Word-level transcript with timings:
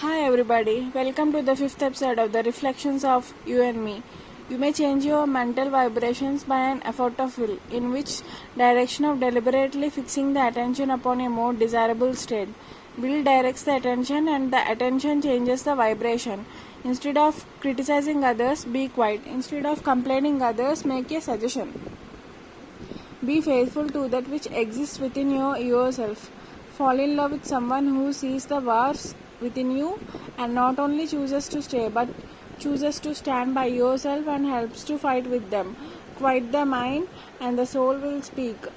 Hi 0.00 0.20
everybody, 0.20 0.92
welcome 0.94 1.32
to 1.32 1.42
the 1.42 1.56
fifth 1.56 1.82
episode 1.82 2.20
of 2.20 2.30
the 2.30 2.44
Reflections 2.44 3.04
of 3.04 3.34
You 3.44 3.62
and 3.62 3.84
Me. 3.84 4.04
You 4.48 4.56
may 4.56 4.72
change 4.72 5.04
your 5.04 5.26
mental 5.26 5.70
vibrations 5.70 6.44
by 6.44 6.60
an 6.66 6.84
effort 6.84 7.18
of 7.18 7.36
will, 7.36 7.58
in 7.68 7.90
which 7.90 8.20
direction 8.56 9.06
of 9.06 9.18
deliberately 9.18 9.90
fixing 9.90 10.34
the 10.34 10.46
attention 10.46 10.92
upon 10.92 11.20
a 11.20 11.28
more 11.28 11.52
desirable 11.52 12.14
state. 12.14 12.48
Will 12.96 13.24
directs 13.24 13.64
the 13.64 13.74
attention 13.74 14.28
and 14.28 14.52
the 14.52 14.70
attention 14.70 15.20
changes 15.20 15.64
the 15.64 15.74
vibration. 15.74 16.46
Instead 16.84 17.18
of 17.18 17.44
criticizing 17.58 18.22
others, 18.22 18.64
be 18.66 18.86
quiet. 18.86 19.22
Instead 19.26 19.66
of 19.66 19.82
complaining 19.82 20.40
others, 20.42 20.84
make 20.84 21.10
a 21.10 21.20
suggestion. 21.20 21.72
Be 23.26 23.40
faithful 23.40 23.88
to 23.88 24.06
that 24.10 24.28
which 24.28 24.46
exists 24.46 25.00
within 25.00 25.32
your 25.32 25.56
yourself. 25.58 26.30
Fall 26.78 27.00
in 27.00 27.16
love 27.16 27.32
with 27.32 27.44
someone 27.44 27.88
who 27.88 28.12
sees 28.12 28.44
the 28.46 28.60
wars 28.60 29.16
within 29.40 29.76
you 29.76 29.98
and 30.36 30.54
not 30.54 30.78
only 30.78 31.08
chooses 31.08 31.48
to 31.48 31.60
stay 31.60 31.88
but 31.88 32.08
chooses 32.60 33.00
to 33.00 33.16
stand 33.16 33.52
by 33.52 33.64
yourself 33.64 34.28
and 34.28 34.46
helps 34.46 34.84
to 34.84 34.96
fight 34.96 35.26
with 35.26 35.50
them. 35.50 35.74
Quiet 36.18 36.52
the 36.52 36.64
mind 36.64 37.08
and 37.40 37.58
the 37.58 37.66
soul 37.66 37.96
will 37.96 38.22
speak. 38.22 38.68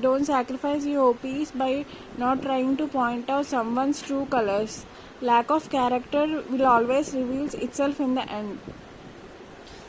Don't 0.00 0.24
sacrifice 0.24 0.86
your 0.86 1.14
peace 1.14 1.50
by 1.50 1.84
not 2.16 2.40
trying 2.40 2.78
to 2.78 2.88
point 2.88 3.28
out 3.28 3.44
someone's 3.44 4.00
true 4.00 4.24
colors. 4.30 4.86
Lack 5.20 5.50
of 5.50 5.68
character 5.68 6.42
will 6.48 6.64
always 6.64 7.12
reveal 7.12 7.54
itself 7.62 8.00
in 8.00 8.14
the 8.14 8.26
end. 8.32 8.58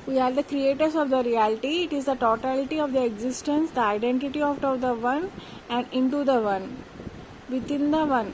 We 0.06 0.20
are 0.20 0.32
the 0.34 0.44
creators 0.44 0.96
of 0.96 1.10
the 1.10 1.24
reality. 1.24 1.84
It 1.84 1.94
is 1.94 2.06
the 2.06 2.16
totality 2.16 2.82
of 2.82 2.92
the 2.92 3.06
existence, 3.06 3.72
the 3.72 3.82
identity 3.82 4.42
of 4.42 4.60
the 4.60 4.94
one 4.94 5.32
and 5.70 5.88
into 5.94 6.26
the 6.26 6.42
one, 6.42 6.84
within 7.52 7.92
the 7.92 8.06
one. 8.06 8.34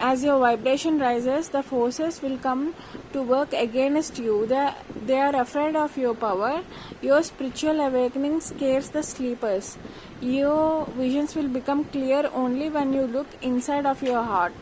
As 0.00 0.22
your 0.22 0.38
vibration 0.38 1.00
rises, 1.00 1.48
the 1.48 1.60
forces 1.60 2.22
will 2.22 2.38
come 2.38 2.74
to 3.12 3.20
work 3.20 3.52
against 3.52 4.18
you. 4.18 4.46
They, 4.46 5.18
are 5.18 5.34
afraid 5.34 5.74
of 5.74 5.96
your 5.96 6.14
power. 6.14 6.62
Your 7.02 7.20
spiritual 7.24 7.80
awakening 7.80 8.40
scares 8.40 8.90
the 8.90 9.02
sleepers. 9.02 9.76
Your 10.20 10.86
visions 10.86 11.34
will 11.34 11.48
become 11.48 11.84
clear 11.84 12.30
only 12.32 12.70
when 12.70 12.92
you 12.92 13.08
look 13.08 13.26
inside 13.42 13.86
of 13.86 14.00
your 14.00 14.22
heart. 14.22 14.52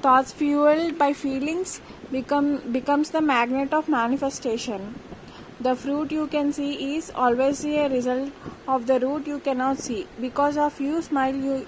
Thoughts 0.00 0.32
fueled 0.32 0.96
by 0.96 1.12
feelings 1.12 1.80
become 2.12 2.58
becomes 2.70 3.10
the 3.10 3.20
magnet 3.20 3.72
of 3.72 3.88
manifestation. 3.88 4.94
The 5.60 5.74
fruit 5.74 6.12
you 6.12 6.28
can 6.28 6.52
see 6.52 6.96
is 6.96 7.10
always 7.14 7.64
a 7.64 7.88
result 7.88 8.30
of 8.68 8.86
the 8.86 9.00
root 9.00 9.26
you 9.26 9.40
cannot 9.40 9.78
see. 9.78 10.06
Because 10.20 10.56
of 10.56 10.80
you 10.80 11.02
smile 11.02 11.34
you 11.34 11.66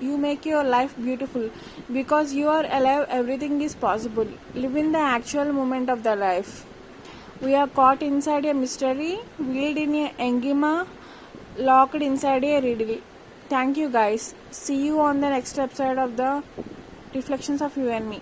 you 0.00 0.16
make 0.18 0.44
your 0.44 0.62
life 0.64 0.94
beautiful 0.96 1.50
because 1.92 2.32
you 2.32 2.48
are 2.48 2.64
alive 2.78 3.06
everything 3.08 3.60
is 3.60 3.74
possible. 3.74 4.26
Live 4.54 4.76
in 4.76 4.92
the 4.92 4.98
actual 4.98 5.52
moment 5.52 5.90
of 5.90 6.02
the 6.02 6.14
life. 6.16 6.64
We 7.40 7.54
are 7.54 7.66
caught 7.66 8.02
inside 8.02 8.44
a 8.44 8.54
mystery 8.54 9.16
wheeled 9.38 9.76
in 9.78 9.94
a 9.94 10.12
enigma 10.18 10.86
locked 11.58 11.96
inside 11.96 12.44
a 12.44 12.60
riddle. 12.60 12.98
Thank 13.48 13.76
you 13.76 13.88
guys. 13.88 14.34
See 14.50 14.84
you 14.86 15.00
on 15.00 15.20
the 15.20 15.30
next 15.30 15.58
episode 15.58 15.98
of 15.98 16.16
the 16.16 16.42
reflections 17.14 17.62
of 17.62 17.76
you 17.76 17.90
and 17.90 18.10
me 18.10 18.20